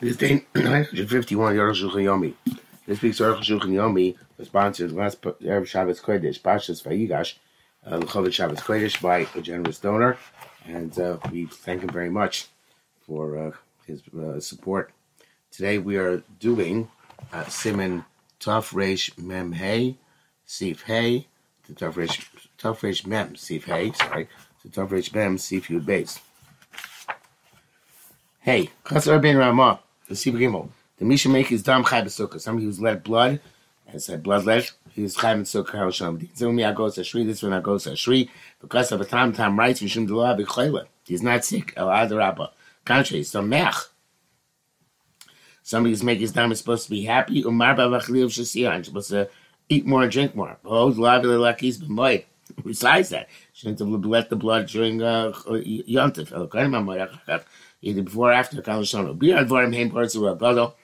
[0.00, 2.34] This day 951 Yorach Shulchan Yomi.
[2.86, 7.34] This week's Yorach Shulchan Yomi was sponsored last Erev Shabbos Kodesh, Pashas Vayigash,
[7.84, 10.16] uh, Lechovit Shabbos Kodesh by a generous donor,
[10.64, 12.46] and uh, we thank him very much
[13.00, 13.50] for uh,
[13.88, 14.92] his uh, support.
[15.50, 16.88] Today we are doing
[17.32, 18.04] uh, Simon
[18.38, 19.96] Tuf Reish Mem Hey,
[20.46, 21.26] Sif Hey,
[21.66, 22.24] to Tuf Reish
[22.56, 24.28] Tuf Reish Mem Sif Hey, sorry,
[24.62, 26.20] to Tuf Reish Mem Sif Yud Beis.
[28.38, 29.80] Hey, Chasar Ben Ramah.
[30.08, 32.40] The Sibur The Misha make his dam chai b'sukkah.
[32.40, 33.40] Somebody who's let blood,
[33.86, 36.26] and said bloodlet, he's chai b'sukkah hal shalom.
[36.32, 37.24] So me I go to shri.
[37.24, 39.82] This one I go to shri because of a time time rights.
[39.82, 40.86] Mishum delah b'chayla.
[41.04, 41.74] He's not sick.
[41.76, 42.52] El adarabba.
[42.86, 43.74] Contrary, some mech.
[45.62, 47.42] Somebody who's making his dam is supposed to be happy.
[47.42, 48.82] Umar b'avachliv shasiyah.
[48.86, 49.28] Supposed to
[49.68, 50.56] eat more and drink more.
[50.64, 52.24] Oh, lav lakis b'moed.
[52.64, 56.32] Besides that, shouldn't have let the blood during uh, yontif
[57.82, 59.18] either before or after Kal Shono.
[59.18, 60.74] Be Advarim Haim parts of Rabado.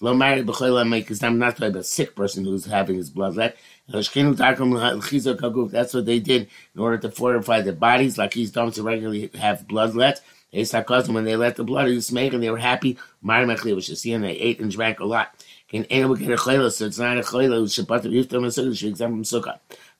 [0.00, 0.42] Lo Mari
[0.84, 3.56] make his name not about a sick person who's having his blood let.
[3.88, 9.30] That's what they did in order to fortify their bodies, like he's these dogs regularly
[9.34, 10.20] have blood let.
[10.52, 12.98] They saw cousin when they let the blood, he was and they were happy.
[13.22, 15.34] Mari Mechli was see, and they ate and drank a lot.
[15.68, 16.70] Can anyone get a chayla?
[16.70, 17.62] So it's not a chayla.
[17.64, 18.76] Shabbat Yiftam and Sukkah.
[18.78, 19.50] She exempt from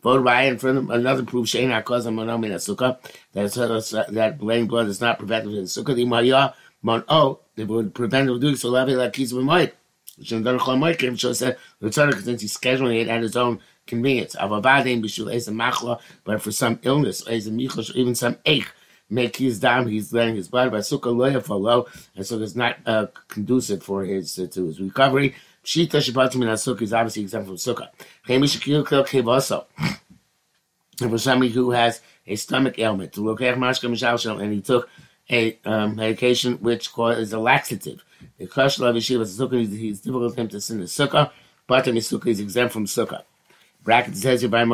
[0.04, 2.98] Voted by and from another proof Shein HaKoz Monomin Sukkah
[3.32, 5.94] that that blame blood is not prevented in Sukkah.
[5.94, 6.50] The Maya
[6.82, 8.70] Mon oh they would prevent him doing so.
[8.70, 9.74] Lavi like he's been white.
[10.22, 13.60] Shem Dar Chol Moikim so said the Tzaddik since he's scheduling it at his own
[13.86, 14.36] convenience.
[14.36, 18.70] Avavadim b'shul a machla, but for some illness, ez michosh, even some ache.
[19.08, 22.76] Make his dam, he's letting his blood, but sukkah loya follow, and so it's not
[22.84, 25.34] uh, conducive for his uh, to his recovery.
[25.64, 27.88] Shita Shabbat min sukkah is obviously exempt from sukkah.
[31.00, 34.88] And for somebody who has a stomach ailment, and he took
[35.30, 38.04] a um, medication which is a laxative.
[38.38, 41.30] The kashla of yeshiva sukkah is difficult for him to sin the sukkah,
[41.66, 43.22] but the sukkah is exempt from sukkah.
[43.82, 44.70] Bracket says He makes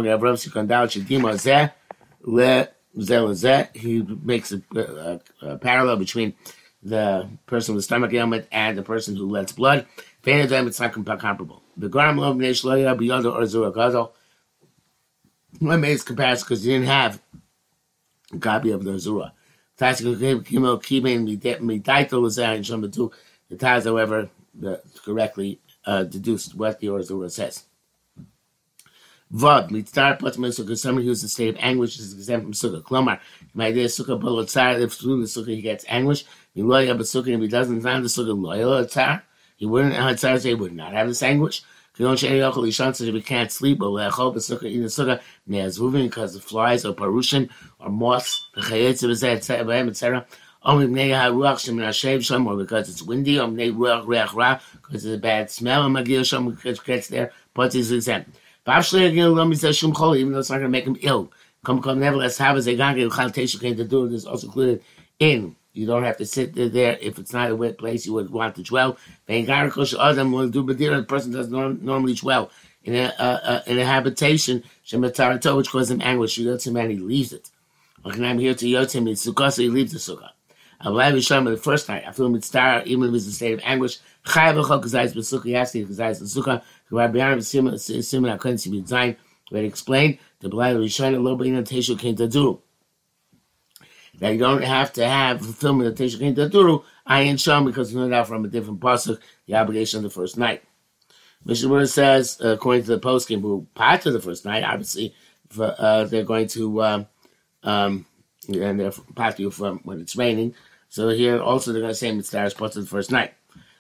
[4.52, 6.34] a, a, a, parallel between
[6.82, 9.86] the person with stomach ailment and the person who lets blood.
[10.22, 11.62] Them, it's not comparable.
[11.76, 14.12] The Gram Lov Nesh Loya Beyond or Zura Gadol.
[15.62, 17.20] I made this comparison because he didn't have
[18.32, 19.32] a copy of the Zura.
[19.78, 19.86] The
[23.56, 24.30] Taz, however,
[25.04, 27.64] correctly uh, deduced what the Orzura says.
[29.32, 32.82] Vod, mitzar pot mesukah, somebody who's in a state of anguish is exempt from sukkah.
[32.82, 33.20] Klomar,
[33.54, 36.96] my idea is sukkah bolo tzar, if through the sukkah he gets anguish, he loyal
[36.96, 39.22] but sukkah, if he doesn't find the sukkah loyal tzar,
[39.60, 39.94] he wouldn't
[40.42, 41.62] he would not have this anguish.
[41.94, 46.94] Kidon she'en yochel ishan, so if he can't sleep, or the because of flies, or
[46.94, 50.26] parushim, or moths, etc.
[50.64, 50.82] Or
[52.56, 57.92] because it's windy, or because it's a bad smell, because it gets there, but he's
[57.92, 58.30] exempt.
[58.66, 61.30] Even though it's not going to make him ill.
[61.64, 62.76] Come, come, nevertheless, have as a
[64.24, 64.82] also included
[65.18, 65.54] in.
[65.72, 68.56] You don't have to sit there if it's not a wet place you would want
[68.56, 68.98] to dwell.
[69.28, 72.50] Do The person does not normally dwell
[72.82, 76.36] in a, uh, uh, in a habitation, which causes him anguish.
[76.36, 77.50] He him and he leaves it.
[78.04, 80.30] Okay, I'm here to Yotim, it's sukkah, so he leaves the sukkah.
[80.82, 83.98] Avalai Vishlam, the first night, I feel star, even if in a state of anguish.
[84.24, 86.62] Chayav Chok Zayis B'Sukkah, he has to Zayis B'Sukkah.
[86.90, 87.74] Rabbi Yaram Simon
[88.38, 89.16] HaKohen Sibi Zayin,
[89.52, 92.60] we explained, the B'Lai Rishon, a little bit in the Teshu to Taduru.
[94.20, 98.00] That you don't have to have fulfillment of Ken Taduru, I ain't shown because we
[98.00, 100.62] know that from a different pasuk, the obligation of the first night.
[101.44, 105.14] Mishnah says, according to the post who part of the first night, obviously,
[105.48, 107.06] for, uh, they're going to, um,
[107.62, 108.06] um,
[108.46, 110.54] and they're part of from when it's raining.
[110.90, 113.32] So here also they're going to say mitzvah is part of the first night.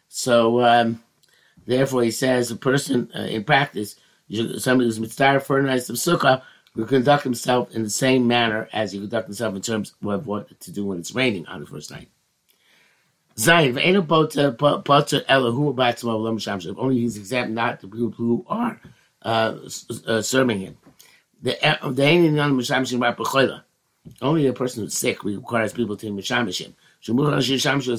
[0.08, 1.02] So um,
[1.66, 3.96] therefore he says a person uh, in practice,
[4.58, 6.42] somebody who's mitzvah for a night of sukkah
[6.74, 10.60] will conduct himself in the same manner as he conduct himself in terms of what
[10.60, 12.08] to do when it's raining on the first night.
[13.36, 14.52] Zayin, ain't who to
[16.78, 18.80] Only he's exempt, not the people who are
[19.22, 19.56] uh,
[20.06, 20.76] uh, serving him.
[21.42, 23.16] The ain't mishamshim right
[24.20, 26.74] Only a person who's sick requires people to mishamshim.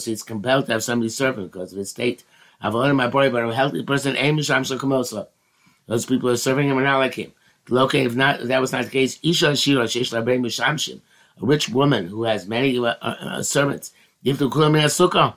[0.07, 2.23] It's compelled to have somebody serving because of his state.
[2.61, 5.27] I've learned my body, but a healthy person, and Mishamshamosla.
[5.87, 7.31] those people are serving him are not like him.
[7.69, 11.01] If not, if that was not the case, Isha Shira Mishamshim,
[11.41, 13.93] a rich woman who has many uh, uh, uh servants,
[14.23, 15.35] give to Kulam Sukkah.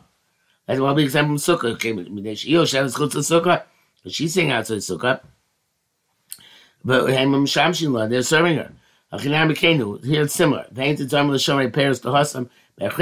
[0.66, 1.74] That's why we example Sukkah.
[1.74, 3.62] Okay, she has Sukkah,
[4.02, 5.20] but she's saying outside Sukkah.
[6.84, 8.72] But they're serving her.
[9.18, 10.66] Here it's similar.
[10.72, 12.98] They ain't the time of the Shomrei pairs to Hassam it's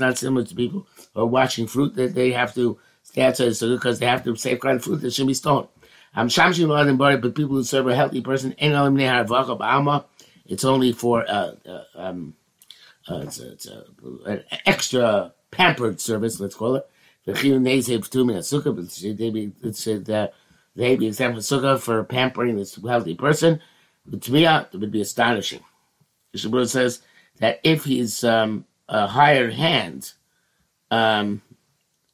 [0.00, 3.50] not similar to people who are watching fruit that they have to stay outside the
[3.50, 5.68] sukkah because they have to safeguard fruit that shouldn't be stolen.
[6.14, 8.76] I'm shamshing law and but people who serve a healthy person, it's
[10.64, 12.34] only for uh, uh, um,
[13.08, 13.84] uh, it's, a, it's a,
[14.26, 16.88] an extra pampered service, let's call it.
[17.24, 17.50] They be,
[19.62, 20.34] it said that
[20.74, 23.60] they be exempt from sukkah for pampering this healthy person.
[24.20, 25.60] To me, it would be astonishing.
[26.34, 27.02] Shabbat says
[27.40, 30.14] that if he's um, a hired hand
[30.90, 31.42] um,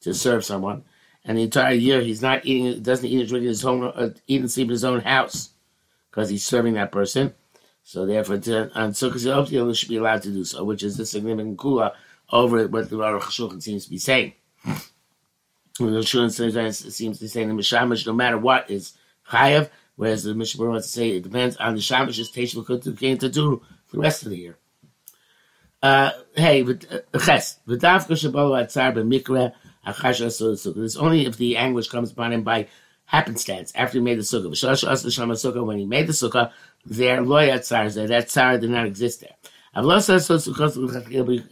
[0.00, 0.82] to serve someone,
[1.24, 4.10] and the entire year he's not eating, doesn't eat and drink in his home, uh,
[4.26, 5.50] eat and sleep in his own house,
[6.10, 7.34] because he's serving that person.
[7.82, 11.04] So therefore, to, on Sukkot he should be allowed to do so, which is the
[11.06, 11.92] significant kula
[12.32, 14.32] over what the Baruch Shulchan seems to be saying.
[14.64, 18.94] The Shulchan seems to say the Mishamish, no matter what, is
[19.28, 23.28] chayav, whereas the Mishnah wants to say it depends on the Shamish's Teshuvah Kutu to
[23.28, 24.56] do the rest of the year.
[25.82, 29.52] Uh, hey, uh, ches, v'davka shabalu atzar b'mikra.
[29.86, 32.68] It's only if the anguish comes upon him by
[33.06, 35.66] happenstance after he made the sukkah.
[35.66, 36.52] When he made the sukkah,
[36.86, 38.06] there loy atzar there.
[38.08, 39.34] That tzar did not exist there.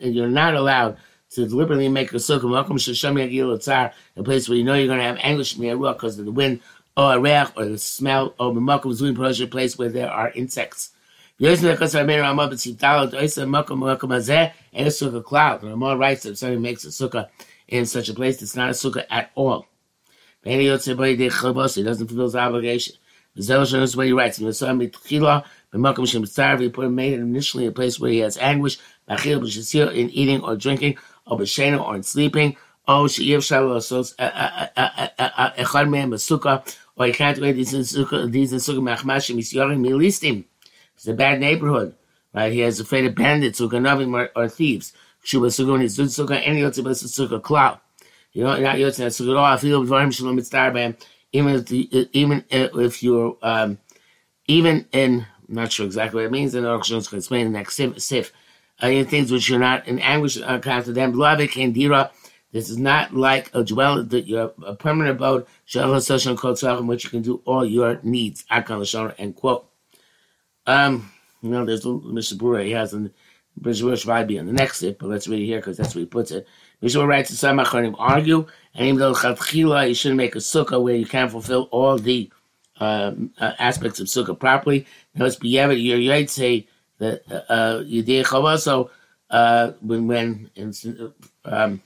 [0.01, 0.97] You're not allowed
[1.31, 5.05] to deliberately make a sukkah, welcome tzar, a place where you know you're going to
[5.05, 6.61] have anguish because of the wind,
[6.97, 10.91] or a reach, or the smell, or makom zuin a place where there are insects.
[11.39, 11.57] And a
[14.91, 15.63] sukkah cloud.
[15.63, 17.29] More writes that somebody makes a sukkah
[17.73, 19.67] in such a place, it's not a sukkah at all.
[20.45, 22.97] He doesn't fulfill his obligation.
[23.35, 24.37] The way he writes.
[24.37, 24.45] He
[26.69, 28.79] put him made it initially in a place where he has anguish,
[29.09, 36.11] in eating or drinking, or b'shena or in sleeping, oh, or she'iev shalos echad mehem
[36.11, 40.45] b'sukkah, or he can't wait these in sukkah, these in sukkah machmashim isyorim milistim.
[40.97, 41.95] It's a bad neighborhood,
[42.35, 42.53] right?
[42.53, 44.93] He has afraid of bandits or ganavim or thieves.
[45.23, 47.81] And yotzei b'sukkah cloud.
[48.33, 50.97] You know, not sukkah, oh, I feel dvarim shalom mitzvah b'hem
[51.33, 53.79] even if the, even if you're um,
[54.47, 57.75] even in I'm not sure exactly what it means in Orchon can explain the next
[57.75, 58.33] sif, sif
[58.83, 61.13] uh, in things which you're not in anguish account to them.
[62.53, 67.23] This is not like a dwell that you're a permanent abode, in which you can
[67.23, 68.45] do all your needs.
[68.51, 69.67] Akan end quote.
[70.67, 71.11] Um,
[71.41, 72.35] you know, there's Mr.
[72.35, 73.13] Bura, he has an
[73.61, 76.07] Bishop Shvai on the next sip, but let's read it here because that's where he
[76.07, 76.47] puts it.
[76.81, 80.97] Mishra writes to some Acharim argue, and even though you shouldn't make a sukkah where
[80.97, 82.31] you can't fulfill all the
[82.81, 84.87] um, uh, aspects of sukkah properly.
[85.15, 86.67] Now it's b'yevet your yoid say
[86.99, 88.91] that uh, yedei chavaso
[89.31, 90.73] uh, when when in,
[91.45, 91.83] um,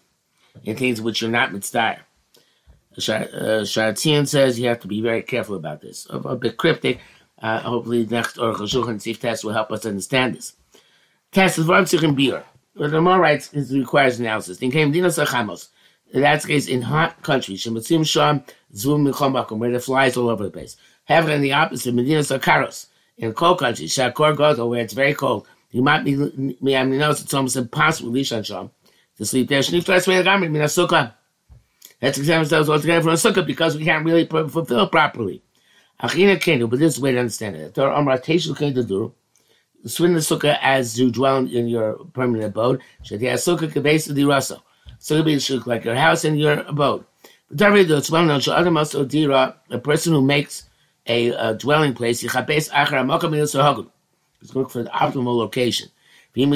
[0.65, 1.99] in things which you're not mitzvah.
[2.99, 6.07] Sharatian uh, says you have to be very careful about this.
[6.09, 7.01] A, a bit cryptic.
[7.39, 10.55] Uh, hopefully, next or Shulchan Sif test will help us understand this.
[11.37, 12.43] Test is v'am beer.
[12.75, 14.59] But the more writes it requires analysis.
[14.63, 15.69] In came dinos achamos.
[16.15, 17.63] That's the case in hot countries.
[17.63, 18.43] Shematzim sham
[18.73, 20.79] zvum michomakum where the flies all over the place.
[21.05, 21.95] Have it in the opposite.
[21.95, 22.87] Medinas akaros
[23.19, 23.93] in cold countries.
[23.95, 25.47] Shakor goto where it's very cold.
[25.73, 26.15] You might be.
[26.15, 28.71] I mean, it's almost impossible lishan sham
[29.19, 29.61] to sleep there.
[29.61, 31.13] Shnif twice way gamin mina sukkah.
[32.01, 35.43] Let's examine ourselves altogether from a sukkah because we can't really fulfill properly.
[36.03, 37.75] Achina kenu, but this is the way to understand it.
[37.75, 39.13] There are amrat teshu came to do
[39.85, 42.81] swing the sukkah as you dwell in your permanent abode.
[43.05, 44.63] Shadi sukkah kabesa di rasa.
[44.99, 47.05] Sukkah be shuk like your house and your abode.
[47.51, 47.55] A
[49.79, 50.65] person who makes
[51.07, 53.91] a, a dwelling place, makam hagun.
[54.41, 55.89] He's looking for the optimal location.
[56.35, 56.53] If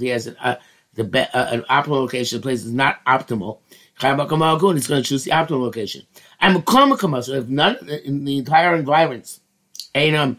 [0.00, 0.56] he has an, uh,
[0.94, 3.58] the be, uh, an optimal location, the place is not optimal.
[4.00, 6.06] He's going to choose the optimal location.
[6.40, 6.62] I'm a
[7.22, 9.40] so if none in the entire environment,
[9.94, 10.38] Einam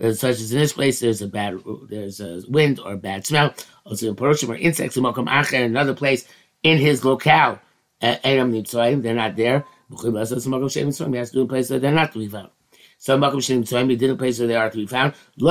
[0.00, 3.52] such as in this place, there's a bad, there's a wind or a bad smell.
[3.84, 6.26] Also, in Perushim or insects, in Mokum Acher, another place
[6.62, 7.58] in his locale,
[8.00, 9.64] they're not there.
[9.90, 12.50] He has to do a place where they're not to be found.
[12.98, 15.14] So Mokum Shem Nitzoim, he did a place where they are to be found.
[15.36, 15.42] He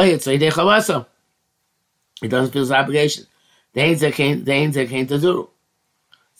[2.27, 3.25] doesn't feel his obligation.
[3.73, 4.01] It's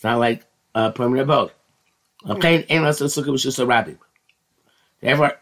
[0.04, 0.46] not like
[0.76, 1.52] a permanent abode.
[2.28, 3.94] Okay, ain't less a sukkah, which a rabbi.
[5.02, 5.40] Therefore,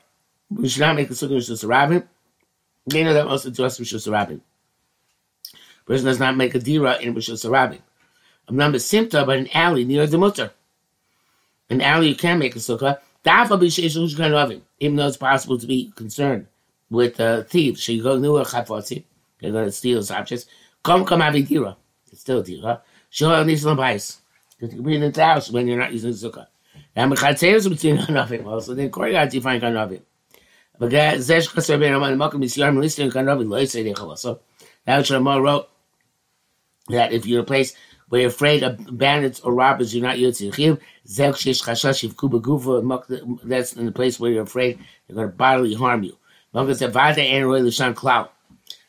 [0.49, 2.01] we should not make the sukkah, which is a rabbi.
[2.87, 4.41] Know that to us Rishus Rabbin.
[5.85, 7.79] Person does not make a dira in Rishus Rabbin.
[8.47, 10.51] I'm not a simta, but an alley near the mutter.
[11.69, 12.99] An alley you can make a sukkah.
[14.79, 16.45] Even though it's possible to be concerned
[16.91, 19.03] with uh, thieves, so you go new chafotzim,
[19.39, 20.45] they're going to steal his objects.
[20.83, 21.75] Come, come, have a dira.
[22.11, 22.81] It's still a dira.
[23.09, 24.21] Show needs to bias.
[24.59, 26.47] You can be in the house when you're not using the sukkah.
[26.95, 28.45] And mechatzeus between kanavim.
[28.45, 30.01] Also, then koryat you find kanavim.
[30.79, 30.87] So
[34.85, 35.69] that Shlomo wrote
[36.89, 37.75] that if you're a place
[38.09, 40.79] where you're afraid of bandits or robbers, you're not yotzei.
[43.43, 46.17] That's in the place where you're afraid they're going to bodily harm you.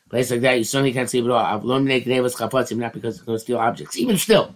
[0.09, 1.61] Place like that, you certainly can't sleep at all.
[1.61, 1.83] Not
[2.93, 3.97] because it's going to steal objects.
[3.97, 4.55] Even still,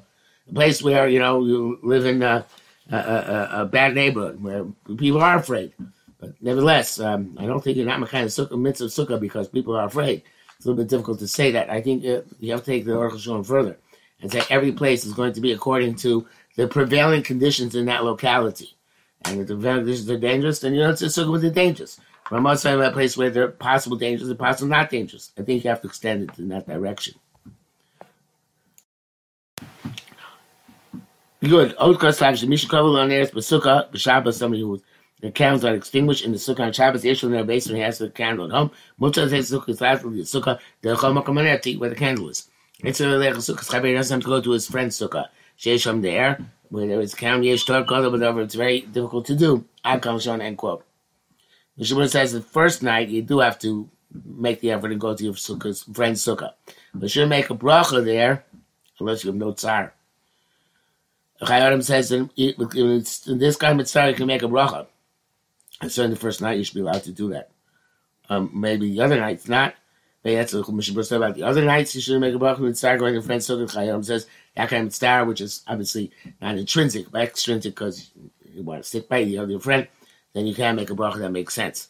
[0.49, 2.45] a place where you know you live in a,
[2.89, 4.65] a, a, a bad neighborhood where
[4.97, 5.73] people are afraid.
[6.21, 9.87] But nevertheless, um, I don't think you're not of sukkah, mitzvah sukkah because people are
[9.87, 10.21] afraid.
[10.55, 11.71] It's a little bit difficult to say that.
[11.71, 13.77] I think uh, you have to take the Aruch further
[14.21, 18.03] and say every place is going to be according to the prevailing conditions in that
[18.03, 18.77] locality.
[19.25, 21.49] And if the prevailing conditions are dangerous, then you know it's a sukkah with the
[21.49, 21.99] dangerous.
[22.29, 25.31] But I'm also about a place where there are possible dangers and possible not dangerous.
[25.39, 27.15] I think you have to extend it in that direction.
[31.41, 31.73] Good.
[31.79, 31.99] Old
[35.21, 37.03] the candles are extinguished in the sukkah on Shabbos.
[37.03, 38.71] Ishel in their basement, has the candle at home.
[38.99, 42.49] Mutter says sukkah is last with the sukkah, the chom to where the candle is.
[42.83, 43.67] It's a lech sukkah.
[43.67, 45.27] Chaber doesn't have to go to his friend's sukkah.
[45.57, 48.41] Sheisham there, where there is count yesh tor kodel, whatever.
[48.41, 49.63] It's very difficult to do.
[49.85, 50.83] Ad shon end quote.
[51.77, 53.89] The Shemur says the first night you do have to
[54.25, 56.53] make the effort and go to your sukkah's friend's sukkah.
[56.95, 58.43] But you make a bracha there,
[58.99, 59.93] unless you have no tsar.
[61.41, 64.87] Chayyim says in, in this kind of tsar you can make a bracha.
[65.81, 67.51] And so in the first night you should be allowed to do that.
[68.29, 69.75] Um, maybe the other nights not.
[70.23, 72.77] Maybe that's what Mishnah said about the other nights you shouldn't make a bracha and
[72.77, 73.69] start going to friend's sukkah.
[73.69, 78.11] Chayyim says that kind of star, which is obviously not intrinsic, but extrinsic because
[78.53, 79.87] you want to stick by the other friend
[80.33, 81.89] then you can make a bracha that makes sense.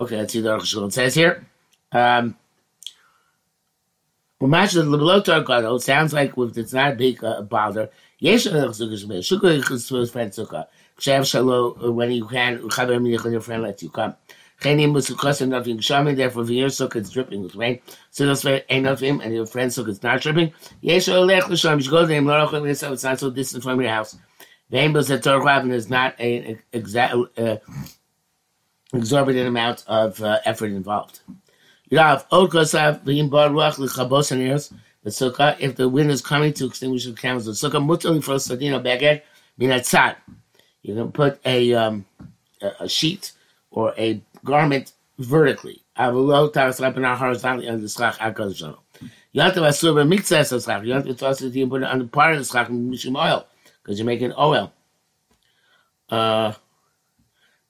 [0.00, 1.46] Okay, let's see what the Aruch says here.
[1.92, 2.36] Um,
[4.40, 7.90] it sounds like if it's not a big uh, bother.
[11.04, 14.14] Yes, when you can, your friend lets you come.
[14.60, 17.80] Chenim was custom nothing shaman, therefore your sukkah is dripping with rain.
[18.10, 20.52] So that's why ain't him and your friend's sukkah is not dripping.
[20.80, 22.28] Yes, lech l'sham, you go to him,
[22.66, 24.16] it's not so distant from your house.
[24.70, 27.56] The Ambos that Torah is not an exact, uh,
[28.94, 31.20] exorbitant amount of uh, effort involved.
[31.90, 34.72] You Rav Okosav v'im bar ruach l'chabos
[35.02, 37.46] the sukkah if the wind is coming to extinguish the candles.
[37.46, 39.22] The sukkah mutali for sadino beged
[39.60, 40.16] minatzad.
[40.82, 42.04] You can put a um,
[42.60, 43.32] a sheet
[43.70, 45.82] or a garment vertically.
[45.96, 46.12] The
[49.32, 50.84] You have to b'mitzvah schach.
[50.84, 53.16] You have to toss it and put it on the part of the schach mishum
[53.16, 53.46] oil
[53.82, 54.72] because you're making oil.
[56.10, 56.52] Uh,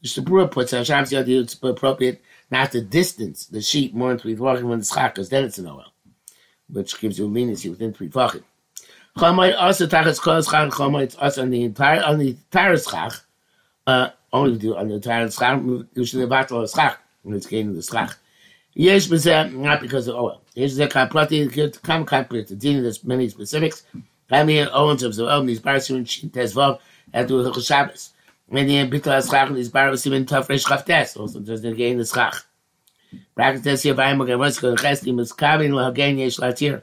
[0.05, 0.25] Mr.
[0.25, 4.65] Brewer puts on Shabbos it's appropriate not to distance the sheep more than three tefachim
[4.65, 5.93] when the schach, because then it's an oil,
[6.69, 8.43] which gives you leniency within three tefachim.
[9.17, 13.15] Chomoid also tachas kol schach, chomoid also on the entire on the entire schach,
[13.87, 15.61] uh, only do on the entire schach,
[15.95, 18.17] usually the battle of schach when it's getting the schach.
[18.75, 20.41] Yesh b'zeh, not because of oil.
[20.55, 23.85] Yesh b'zeh kaprati, kam kaprati, there's many specifics.
[24.31, 26.79] Rami Owens of the Owen, these Barsim Tezvav,
[27.13, 28.11] and do the Shabbos.
[28.49, 32.43] And the Bittul Aschach, these Barsim in Tafresh Chavtes, also just again the Schach.
[33.35, 36.83] Practice here by Mogan Rosko, Chestim is Kavin Lahagen Yesh Latir.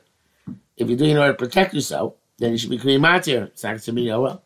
[0.77, 3.63] If you're doing in order to protect yourself, then you should be Kriya Matir.
[3.63, 4.43] Not to be, oh well.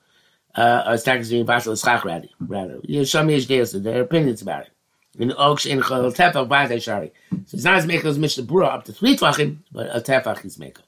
[0.55, 2.27] Uh, or not to be Vassal Schach, rather.
[2.39, 2.79] Rather.
[2.83, 4.69] You show me Yesh there are opinions about it.
[5.17, 7.11] In Oksh in Chol Tefach Bate Shari.
[7.45, 10.43] So it's not as Mekel as Mishnah Berurah up to three Tvachim, but a Tefach
[10.43, 10.81] is Mekel.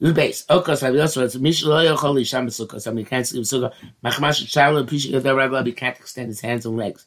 [0.00, 0.44] The base.
[0.46, 2.80] Okos have also it's Mish lo yochol isham b'sukkah.
[2.80, 3.72] Somebody can't sleep b'sukkah.
[4.04, 5.62] Machmash child appreciate their regular.
[5.62, 7.06] He can't extend his hands and legs.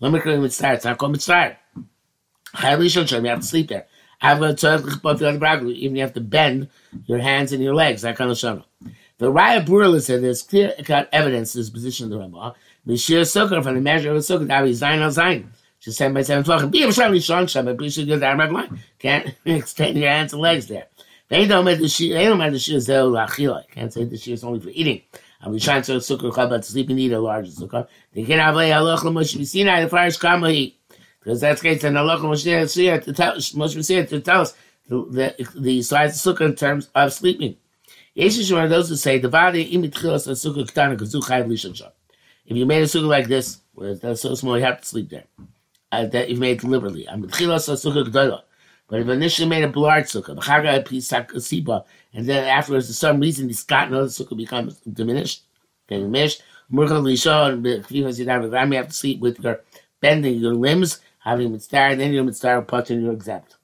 [0.00, 0.74] Let me call mitzvah.
[0.74, 1.56] It's not called mitzvah.
[2.52, 3.86] Highly shon You have to sleep there.
[4.24, 5.74] Both the other braglu.
[5.74, 6.68] Even you have to bend
[7.06, 8.02] your hands and your legs.
[8.02, 8.64] That kind of shon.
[9.18, 12.54] The Raya Burla said there's clear cut evidence this position of the Rambam.
[12.86, 15.46] Mishir sukkah from the measure of a sukkah that was zayin al zayin.
[15.78, 16.70] Just seven by seven tvachim.
[16.70, 17.68] Be a shon shon shon.
[17.68, 18.80] Appreciate your down line.
[18.98, 20.86] Can't extend your hands and legs there.
[21.28, 22.14] They don't make the shir.
[22.14, 23.68] They don't make the shir zel lachila.
[23.68, 25.02] Can't say the shir is only for eating.
[25.42, 27.86] I'm trying to sukkah to sleep and eat a large sukkah.
[28.14, 30.74] They can't have a halach l'mosh b'sinai the farish kamahi
[31.24, 34.54] because that's case and halach l'mosh b'sinai to tell Moshe to tell us
[34.88, 37.56] the the, the size of sukkah in terms of sleeping.
[38.14, 41.90] Yesh are those who say the body imit chilas a sukkah ktana kazu chayv lishon
[42.46, 45.08] If you made a sukkah like this, where that's so small, you have to sleep
[45.08, 45.24] there.
[45.90, 47.08] Uh, that you made deliberately.
[47.08, 48.42] I'm chilas a sukkah gdola.
[48.88, 53.18] But if initially made a blard sukkah, the pie saka, and then afterwards, for some
[53.18, 55.44] reason, the Scott and sukkah becomes diminished,
[55.88, 56.42] diminished.
[56.72, 57.04] Murchal
[58.70, 59.60] you have to sleep with your
[60.00, 63.56] bending your limbs, having mitzvah, and then your mitzvah pot and you're exempt.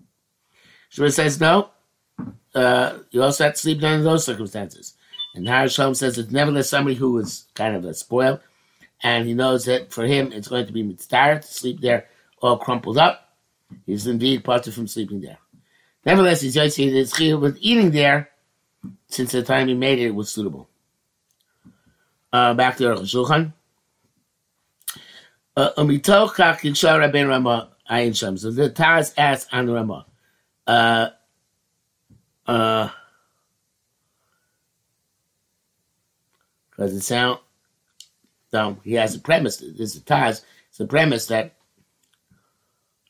[0.91, 1.71] Shmuel says no.
[2.55, 4.95] Uh, you also have to sleep under those circumstances.
[5.35, 8.41] And Har says it's nevertheless somebody who is kind of a spoiled,
[9.03, 12.09] and he knows that for him it's going to be mitzvah to sleep there
[12.43, 13.37] all crumpled up.
[13.87, 15.39] He's indeed parted from sleeping there.
[16.05, 18.31] Nevertheless, he's Yossi his chiyuv with eating there
[19.09, 20.69] since the time he made it, it was suitable.
[22.33, 23.53] Uh, back to Shulchan.
[25.57, 28.37] Uh, Umitoch kach yiksha Rabbein Rama ayin sham.
[28.39, 30.07] So the Taz asks on Rama.
[30.67, 31.09] Uh,
[32.47, 32.89] uh,
[36.71, 37.41] because it sound,
[38.53, 39.59] no, he has a premise.
[39.59, 40.43] This is Taz.
[40.71, 41.55] It's a premise that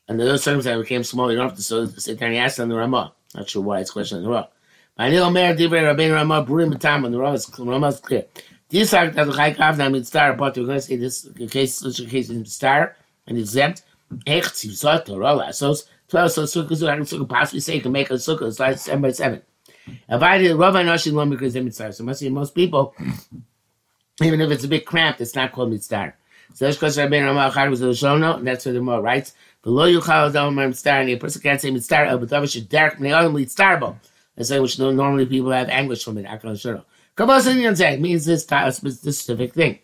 [0.09, 1.29] under those circumstances became small.
[1.29, 3.13] Have to so say Tani asked on the Rama.
[3.33, 4.49] Not sure why it's questioning the Rama.
[4.97, 8.25] I know Divrei Rabbein Rama Burim B'Tam and the Rama is Rama is clear.
[8.71, 11.75] This fact that the Chai Kavna means star, but we're going to say this case,
[11.75, 12.95] such a case is star
[13.27, 13.83] and exempt.
[14.25, 15.75] Echt Tzivzot Torah so
[16.07, 18.77] twelve so sukkah so I can possibly say you can make a sukkah it's like
[18.77, 19.41] seven by seven.
[20.09, 22.93] If did Rav Anoshim Lom because they're mitzvah, so see most people,
[24.21, 26.13] even if it's a bit cramped, it's not called mitzvah.
[26.53, 29.33] So that's because Rabbein Rama Achad was a Shono, and that's what the more writes.
[29.63, 32.67] Below you call it Omer mitzvah, and a person can't say mitzvah, but David should
[32.67, 33.95] derek Neolim mitzvah.
[34.35, 36.25] That's say which normally people have anguish from it.
[36.25, 36.83] Akal Shono.
[37.15, 39.79] Kabbalah Indian say means this this specific thing.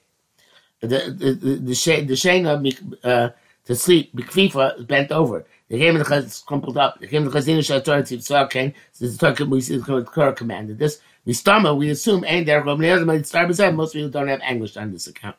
[0.79, 2.15] The the the the shade the
[2.45, 3.29] of uh,
[3.65, 5.45] to sleep bikfifa bent over.
[5.69, 6.99] The came in the chaz crumpled up.
[6.99, 8.73] The came in the chazinu shal Torah tzivtzah came.
[8.93, 11.01] So the Torah we see the Torah commanded this.
[11.25, 12.63] The stama we assume ain't there.
[12.63, 15.35] Most people don't have anguish on this account.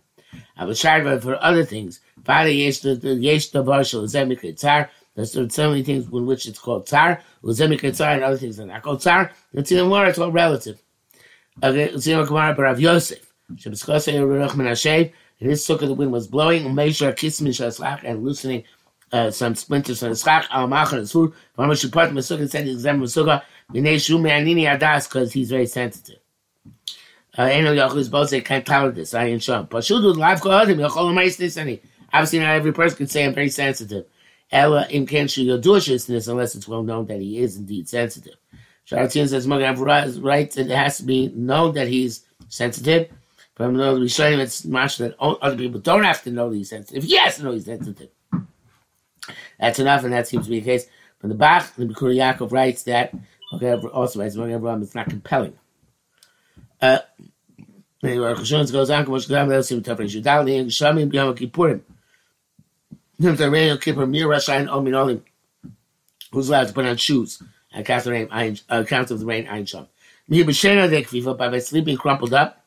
[0.58, 2.00] I was shy for other things.
[2.24, 4.90] Father yesh the yesh the varshal zemik tzar.
[5.14, 7.22] There's so many things in which it's called tzar.
[7.42, 9.30] Zemik tzar and other things are not called tzar.
[9.54, 10.04] It's even more.
[10.04, 10.82] It's all relative.
[11.62, 13.24] Zero Gemara Barav Yosef.
[13.48, 13.58] And
[15.50, 18.64] his sukkah, the wind was blowing, and Meisher Kismin Shaslach, and loosening
[19.12, 21.32] uh, some splinters from the schach, al machar his food.
[21.54, 25.66] When she put the sukkah, said, the sukkah, Minei Shumei Anini Adas, because he's very
[25.66, 26.18] sensitive.
[27.36, 29.62] Eno Yachus both say, can't tolerate this, I ain't sure.
[29.62, 31.78] Pashudu, call him, Yachol Maistis, and
[32.12, 34.06] obviously not every person can say I'm very sensitive.
[34.50, 38.34] Ella in Kenshu Yodushis, unless it's well known that he is indeed sensitive.
[38.88, 39.78] Sharatin says Magen
[40.22, 43.10] right it has to be known that he's sensitive.
[43.54, 46.48] But I'm going to be showing it's much that other people don't have to know
[46.48, 47.02] that he's sensitive.
[47.02, 48.08] He has to know he's sensitive.
[49.58, 50.86] That's enough, and that seems to be the case.
[51.20, 53.12] But the Bach, the Bikur Yaakov writes that,
[53.52, 55.58] okay, also writes Avraham, it's not compelling.
[56.80, 56.98] Uh,
[65.10, 65.30] goes.
[66.30, 67.42] Who's allowed to put on shoes?
[67.74, 69.86] Rain, account of the rain, Ein Sham.
[70.28, 72.64] Mi b'shena de kfifa, by sleeping crumpled up.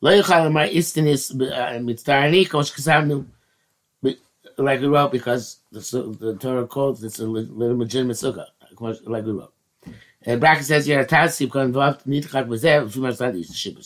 [0.00, 1.34] Lo yichal istin is uh,
[1.80, 3.26] mitzdarani, kosh kasavnu,
[4.58, 5.80] like we wrote, because the,
[6.18, 8.46] the Torah calls it's a legitimate sukkah,
[9.06, 9.52] like we wrote.
[10.24, 13.78] And bracket says here, Taz got involved, Nitchak was there, if you must study, Shit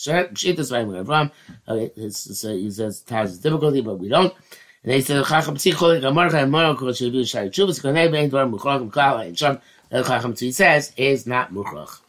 [0.59, 1.31] is fine with Avram.
[1.67, 4.35] Okay, it's, so he says Taz is difficulty, but we don't.
[4.83, 6.03] And they said, Chacham Tzicholik,
[6.51, 9.59] Moro, Kosh, Shavi, Shai, Chubas, Konei, Bein, Dvar, Mukhlag, Mkala, and Sham,
[9.91, 12.01] El Chacham Tzvi says, is not Mukhlach.